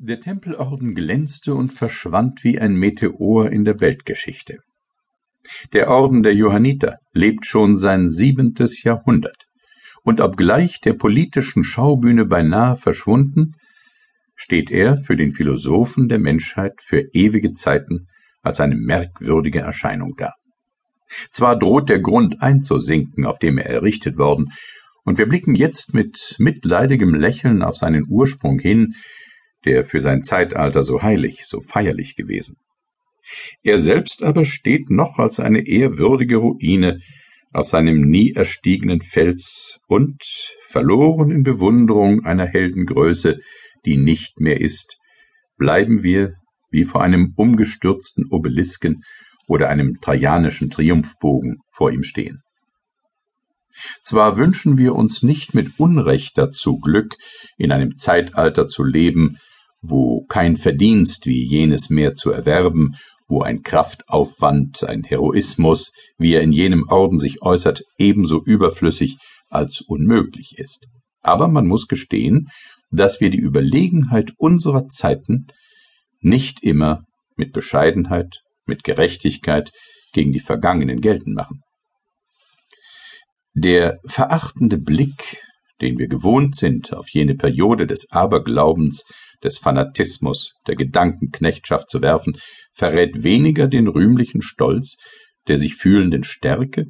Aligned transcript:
Der 0.00 0.20
Tempelorden 0.20 0.94
glänzte 0.94 1.56
und 1.56 1.72
verschwand 1.72 2.44
wie 2.44 2.60
ein 2.60 2.74
Meteor 2.74 3.50
in 3.50 3.64
der 3.64 3.80
Weltgeschichte. 3.80 4.58
Der 5.72 5.90
Orden 5.90 6.22
der 6.22 6.36
Johanniter 6.36 6.98
lebt 7.12 7.46
schon 7.46 7.76
sein 7.76 8.08
siebentes 8.08 8.84
Jahrhundert, 8.84 9.46
und 10.04 10.20
obgleich 10.20 10.78
der 10.78 10.92
politischen 10.92 11.64
Schaubühne 11.64 12.26
beinahe 12.26 12.76
verschwunden, 12.76 13.56
steht 14.36 14.70
er 14.70 14.98
für 14.98 15.16
den 15.16 15.32
Philosophen 15.32 16.08
der 16.08 16.20
Menschheit 16.20 16.74
für 16.80 17.02
ewige 17.12 17.50
Zeiten 17.54 18.06
als 18.40 18.60
eine 18.60 18.76
merkwürdige 18.76 19.58
Erscheinung 19.58 20.14
da. 20.16 20.34
Zwar 21.32 21.58
droht 21.58 21.88
der 21.88 21.98
Grund 21.98 22.40
einzusinken, 22.40 23.26
auf 23.26 23.40
dem 23.40 23.58
er 23.58 23.66
errichtet 23.66 24.16
worden, 24.16 24.52
und 25.02 25.18
wir 25.18 25.28
blicken 25.28 25.56
jetzt 25.56 25.92
mit 25.92 26.36
mitleidigem 26.38 27.14
Lächeln 27.14 27.62
auf 27.62 27.76
seinen 27.76 28.04
Ursprung 28.08 28.60
hin, 28.60 28.94
der 29.64 29.84
für 29.84 30.00
sein 30.00 30.22
Zeitalter 30.22 30.82
so 30.82 31.02
heilig, 31.02 31.44
so 31.44 31.60
feierlich 31.60 32.16
gewesen. 32.16 32.56
Er 33.62 33.78
selbst 33.78 34.22
aber 34.22 34.44
steht 34.44 34.90
noch 34.90 35.18
als 35.18 35.40
eine 35.40 35.66
ehrwürdige 35.66 36.36
Ruine 36.36 37.00
auf 37.52 37.68
seinem 37.68 38.02
nie 38.02 38.32
erstiegenen 38.32 39.00
Fels 39.00 39.80
und 39.88 40.22
verloren 40.68 41.30
in 41.30 41.42
Bewunderung 41.42 42.24
einer 42.24 42.46
Heldengröße, 42.46 43.38
die 43.84 43.96
nicht 43.96 44.40
mehr 44.40 44.60
ist, 44.60 44.96
bleiben 45.56 46.02
wir 46.02 46.34
wie 46.70 46.84
vor 46.84 47.02
einem 47.02 47.32
umgestürzten 47.36 48.26
Obelisken 48.30 49.02
oder 49.46 49.70
einem 49.70 49.98
trajanischen 50.00 50.68
Triumphbogen 50.70 51.56
vor 51.72 51.90
ihm 51.90 52.02
stehen. 52.02 52.42
Zwar 54.02 54.36
wünschen 54.36 54.78
wir 54.78 54.94
uns 54.94 55.22
nicht 55.22 55.54
mit 55.54 55.78
Unrecht 55.78 56.36
dazu 56.36 56.78
Glück, 56.78 57.16
in 57.56 57.72
einem 57.72 57.96
Zeitalter 57.96 58.68
zu 58.68 58.84
leben, 58.84 59.36
wo 59.80 60.24
kein 60.26 60.56
Verdienst 60.56 61.26
wie 61.26 61.44
jenes 61.44 61.90
mehr 61.90 62.14
zu 62.14 62.30
erwerben, 62.30 62.94
wo 63.28 63.42
ein 63.42 63.62
Kraftaufwand, 63.62 64.84
ein 64.84 65.04
Heroismus, 65.04 65.92
wie 66.16 66.34
er 66.34 66.42
in 66.42 66.52
jenem 66.52 66.86
Orden 66.88 67.18
sich 67.18 67.42
äußert, 67.42 67.82
ebenso 67.98 68.42
überflüssig 68.42 69.18
als 69.50 69.82
unmöglich 69.86 70.54
ist. 70.56 70.86
Aber 71.20 71.48
man 71.48 71.66
muss 71.66 71.86
gestehen, 71.86 72.48
dass 72.90 73.20
wir 73.20 73.30
die 73.30 73.38
Überlegenheit 73.38 74.32
unserer 74.38 74.86
Zeiten 74.88 75.46
nicht 76.20 76.62
immer 76.62 77.04
mit 77.36 77.52
Bescheidenheit, 77.52 78.40
mit 78.66 78.82
Gerechtigkeit 78.82 79.70
gegen 80.12 80.32
die 80.32 80.40
Vergangenen 80.40 81.00
geltend 81.00 81.34
machen. 81.34 81.60
Der 83.60 83.98
verachtende 84.06 84.78
Blick, 84.78 85.42
den 85.80 85.98
wir 85.98 86.06
gewohnt 86.06 86.54
sind 86.54 86.92
auf 86.92 87.08
jene 87.10 87.34
Periode 87.34 87.88
des 87.88 88.08
Aberglaubens, 88.12 89.04
des 89.42 89.58
Fanatismus, 89.58 90.52
der 90.68 90.76
Gedankenknechtschaft 90.76 91.90
zu 91.90 92.00
werfen, 92.00 92.36
verrät 92.72 93.24
weniger 93.24 93.66
den 93.66 93.88
rühmlichen 93.88 94.42
Stolz 94.42 94.96
der 95.48 95.58
sich 95.58 95.74
fühlenden 95.74 96.22
Stärke, 96.22 96.84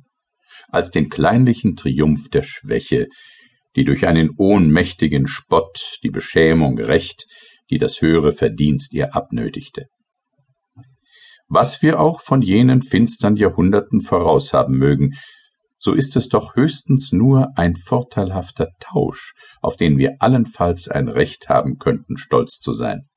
als 0.68 0.90
den 0.90 1.08
kleinlichen 1.08 1.74
Triumph 1.74 2.28
der 2.28 2.42
Schwäche, 2.42 3.06
die 3.74 3.84
durch 3.84 4.06
einen 4.06 4.32
ohnmächtigen 4.36 5.26
Spott 5.26 5.98
die 6.02 6.10
Beschämung 6.10 6.78
rächt, 6.78 7.24
die 7.70 7.78
das 7.78 8.02
höhere 8.02 8.32
Verdienst 8.32 8.92
ihr 8.92 9.14
abnötigte. 9.14 9.86
Was 11.48 11.80
wir 11.80 11.98
auch 11.98 12.20
von 12.20 12.42
jenen 12.42 12.82
finstern 12.82 13.36
Jahrhunderten 13.36 14.02
voraus 14.02 14.52
haben 14.52 14.76
mögen, 14.76 15.14
so 15.78 15.92
ist 15.92 16.16
es 16.16 16.28
doch 16.28 16.56
höchstens 16.56 17.12
nur 17.12 17.56
ein 17.56 17.76
vorteilhafter 17.76 18.68
Tausch, 18.80 19.34
auf 19.60 19.76
den 19.76 19.96
wir 19.96 20.16
allenfalls 20.18 20.88
ein 20.88 21.08
Recht 21.08 21.48
haben 21.48 21.78
könnten, 21.78 22.16
stolz 22.16 22.58
zu 22.58 22.72
sein. 22.72 23.08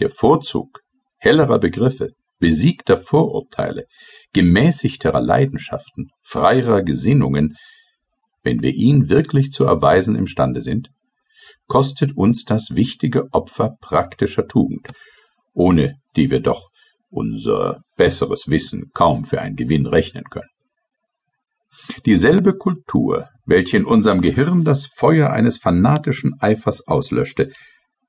Der 0.00 0.10
Vorzug 0.10 0.80
hellerer 1.18 1.58
Begriffe, 1.58 2.10
besiegter 2.38 2.98
Vorurteile, 2.98 3.86
gemäßigterer 4.32 5.20
Leidenschaften, 5.20 6.10
freierer 6.22 6.82
Gesinnungen, 6.82 7.56
wenn 8.42 8.60
wir 8.60 8.74
ihn 8.74 9.08
wirklich 9.08 9.50
zu 9.50 9.64
erweisen 9.64 10.16
imstande 10.16 10.62
sind, 10.62 10.90
kostet 11.66 12.16
uns 12.16 12.44
das 12.44 12.74
wichtige 12.74 13.32
Opfer 13.32 13.76
praktischer 13.80 14.46
Tugend, 14.46 14.88
ohne 15.54 15.94
die 16.16 16.30
wir 16.30 16.40
doch 16.40 16.68
unser 17.08 17.80
besseres 17.96 18.48
Wissen 18.48 18.90
kaum 18.92 19.24
für 19.24 19.40
einen 19.40 19.56
Gewinn 19.56 19.86
rechnen 19.86 20.24
können. 20.24 20.53
Dieselbe 22.06 22.54
Kultur, 22.54 23.28
welche 23.46 23.76
in 23.76 23.84
unserem 23.84 24.20
Gehirn 24.20 24.64
das 24.64 24.86
Feuer 24.86 25.30
eines 25.30 25.58
fanatischen 25.58 26.32
Eifers 26.40 26.86
auslöschte, 26.86 27.50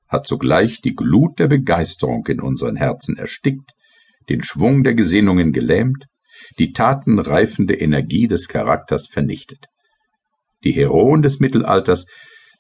hat 0.08 0.28
zugleich 0.28 0.82
die 0.82 0.96
Glut 0.96 1.40
der 1.40 1.48
Begeisterung 1.48 2.26
in 2.28 2.40
unseren 2.40 2.76
Herzen 2.76 3.18
erstickt, 3.18 3.72
den 4.30 4.44
Schwung 4.44 4.84
der 4.84 4.94
Gesinnungen 4.94 5.52
gelähmt, 5.52 6.06
die 6.60 6.72
tatenreifende 6.72 7.76
Energie 7.76 8.28
des 8.28 8.48
Charakters 8.48 9.08
vernichtet. 9.08 9.66
Die 10.64 10.72
Heroen 10.72 11.22
des 11.22 11.40
Mittelalters 11.40 12.06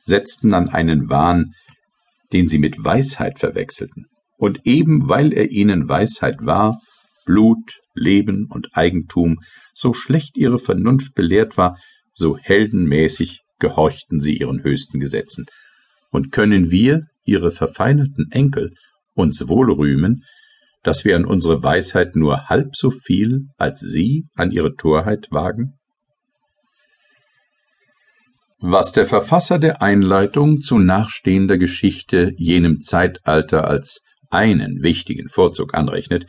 setzten 0.06 0.54
an 0.54 0.70
einen 0.70 1.10
Wahn, 1.10 1.54
den 2.34 2.48
sie 2.48 2.60
mit 2.60 2.84
Weisheit 2.84 3.40
verwechselten, 3.40 4.06
und 4.38 4.66
eben 4.66 5.10
weil 5.10 5.34
er 5.34 5.52
ihnen 5.52 5.88
Weisheit 5.88 6.38
war, 6.42 6.78
Blut, 7.26 7.80
Leben 7.94 8.48
und 8.50 8.70
Eigentum, 8.74 9.40
so 9.76 9.94
schlecht 9.94 10.38
ihre 10.38 10.58
Vernunft 10.58 11.14
belehrt 11.14 11.58
war, 11.58 11.78
so 12.14 12.38
heldenmäßig 12.38 13.42
gehorchten 13.60 14.22
sie 14.22 14.38
ihren 14.38 14.64
höchsten 14.64 15.00
Gesetzen. 15.00 15.46
Und 16.10 16.32
können 16.32 16.72
wir, 16.72 17.04
ihre 17.26 17.52
verfeinerten 17.52 18.32
Enkel, 18.32 18.74
uns 19.14 19.48
wohl 19.48 19.72
rühmen, 19.72 20.24
dass 20.84 21.04
wir 21.04 21.16
an 21.16 21.26
unsere 21.26 21.62
Weisheit 21.64 22.16
nur 22.16 22.48
halb 22.48 22.76
so 22.76 22.92
viel 22.92 23.48
als 23.58 23.80
sie 23.80 24.28
an 24.36 24.52
ihre 24.52 24.76
Torheit 24.76 25.28
wagen? 25.32 25.74
Was 28.60 28.92
der 28.92 29.06
Verfasser 29.06 29.60
der 29.60 29.82
Einleitung 29.82 30.62
zu 30.62 30.80
nachstehender 30.80 31.58
Geschichte 31.58 32.32
jenem 32.38 32.80
Zeitalter 32.80 33.68
als 33.68 34.04
einen 34.30 34.82
wichtigen 34.82 35.30
Vorzug 35.30 35.74
anrechnet, 35.74 36.26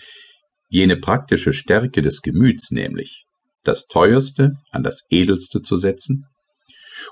jene 0.69 0.97
praktische 0.97 1.53
Stärke 1.53 2.03
des 2.03 2.23
Gemüts 2.23 2.73
nämlich, 2.73 3.26
das 3.67 3.87
Teuerste 3.87 4.53
an 4.71 4.83
das 4.83 5.03
Edelste 5.11 5.63
zu 5.63 5.77
setzen 5.77 6.27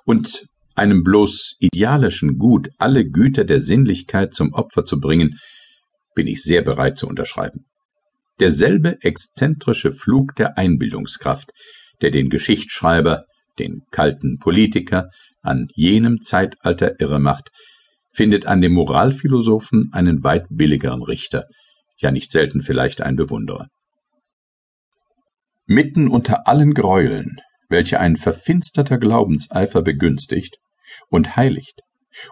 und 0.05 0.47
einem 0.75 1.03
bloß 1.03 1.57
idealischen 1.61 2.39
Gut 2.39 2.69
alle 2.79 3.09
Güter 3.09 3.45
der 3.45 3.61
Sinnlichkeit 3.61 4.35
zum 4.35 4.53
Opfer 4.53 4.85
zu 4.85 4.99
bringen, 4.99 5.39
bin 6.15 6.27
ich 6.27 6.43
sehr 6.43 6.63
bereit 6.63 6.99
zu 6.99 7.07
unterschreiben. 7.07 7.67
Derselbe 8.41 8.97
exzentrische 9.03 9.93
Flug 9.93 10.35
der 10.37 10.59
Einbildungskraft, 10.59 11.51
der 12.03 12.11
den 12.11 12.29
Geschichtsschreiber, 12.29 13.25
den 13.59 13.83
kalten 13.93 14.39
Politiker 14.39 15.11
an 15.43 15.69
jenem 15.75 16.21
Zeitalter 16.21 16.99
irre 17.01 17.21
macht, 17.21 17.51
findet 18.13 18.47
an 18.47 18.61
dem 18.61 18.73
Moralphilosophen 18.73 19.91
einen 19.93 20.25
weit 20.25 20.47
billigeren 20.49 21.03
Richter, 21.03 21.45
ja 21.99 22.11
nicht 22.11 22.33
selten 22.33 22.63
vielleicht 22.63 23.01
ein 23.01 23.17
Bewunderer. 23.17 23.69
Mitten 25.67 26.09
unter 26.09 26.47
allen 26.47 26.75
Gräueln, 26.75 27.37
welche 27.69 27.99
ein 27.99 28.17
verfinsterter 28.17 28.99
Glaubenseifer 28.99 29.83
begünstigt 29.83 30.57
und 31.09 31.37
heiligt, 31.37 31.81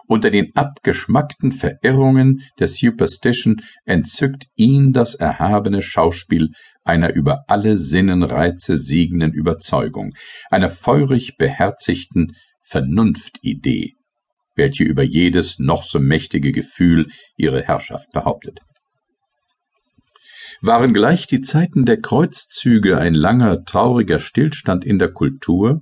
unter 0.07 0.29
den 0.29 0.55
abgeschmackten 0.55 1.51
Verirrungen 1.51 2.43
der 2.59 2.67
Superstition 2.67 3.61
entzückt 3.85 4.45
ihn 4.55 4.93
das 4.93 5.15
erhabene 5.15 5.81
Schauspiel 5.81 6.49
einer 6.83 7.13
über 7.13 7.43
alle 7.47 7.77
Sinnenreize 7.77 8.77
siegenden 8.77 9.33
Überzeugung, 9.33 10.11
einer 10.49 10.69
feurig 10.69 11.37
beherzigten 11.37 12.33
Vernunftidee, 12.65 13.93
welche 14.55 14.83
über 14.83 15.03
jedes 15.03 15.59
noch 15.59 15.83
so 15.83 15.99
mächtige 15.99 16.51
Gefühl 16.51 17.07
ihre 17.35 17.63
Herrschaft 17.63 18.09
behauptet. 18.11 18.59
Waren 20.61 20.93
gleich 20.93 21.27
die 21.27 21.41
Zeiten 21.41 21.85
der 21.85 21.99
Kreuzzüge 21.99 22.97
ein 22.97 23.13
langer, 23.13 23.63
trauriger 23.63 24.19
Stillstand 24.19 24.85
in 24.85 24.99
der 24.99 25.11
Kultur, 25.11 25.81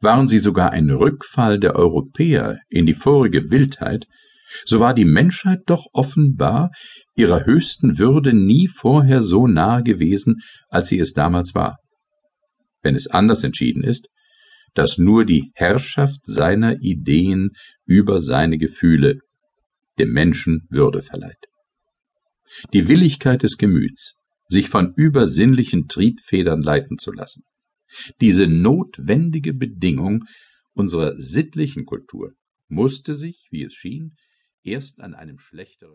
waren 0.00 0.28
sie 0.28 0.38
sogar 0.38 0.70
ein 0.72 0.90
Rückfall 0.90 1.58
der 1.58 1.74
Europäer 1.74 2.58
in 2.68 2.86
die 2.86 2.94
vorige 2.94 3.50
Wildheit, 3.50 4.06
so 4.64 4.80
war 4.80 4.94
die 4.94 5.04
Menschheit 5.04 5.60
doch 5.66 5.86
offenbar 5.92 6.70
ihrer 7.14 7.44
höchsten 7.44 7.98
Würde 7.98 8.34
nie 8.34 8.66
vorher 8.66 9.22
so 9.22 9.46
nahe 9.46 9.82
gewesen, 9.82 10.40
als 10.68 10.88
sie 10.88 10.98
es 10.98 11.12
damals 11.12 11.54
war. 11.54 11.78
Wenn 12.82 12.94
es 12.94 13.06
anders 13.06 13.44
entschieden 13.44 13.84
ist, 13.84 14.08
dass 14.74 14.98
nur 14.98 15.24
die 15.24 15.50
Herrschaft 15.54 16.20
seiner 16.24 16.80
Ideen 16.80 17.50
über 17.86 18.20
seine 18.20 18.58
Gefühle 18.58 19.18
dem 19.98 20.12
Menschen 20.12 20.66
Würde 20.70 21.02
verleiht. 21.02 21.49
Die 22.72 22.88
Willigkeit 22.88 23.42
des 23.42 23.58
Gemüts, 23.58 24.20
sich 24.48 24.68
von 24.68 24.92
übersinnlichen 24.94 25.88
Triebfedern 25.88 26.62
leiten 26.62 26.98
zu 26.98 27.12
lassen. 27.12 27.42
Diese 28.20 28.46
notwendige 28.46 29.54
Bedingung 29.54 30.24
unserer 30.72 31.14
sittlichen 31.20 31.84
Kultur 31.84 32.32
musste 32.68 33.14
sich, 33.14 33.48
wie 33.50 33.64
es 33.64 33.74
schien, 33.74 34.16
erst 34.62 35.00
an 35.00 35.14
einem 35.14 35.38
schlechteren 35.38 35.88